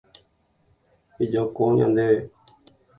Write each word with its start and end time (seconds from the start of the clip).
Ejoko 1.23 1.61
ñandéve. 1.77 2.21